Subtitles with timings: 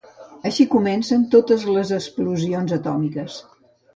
[0.49, 3.37] Així comencen totes les explosions atòmiques.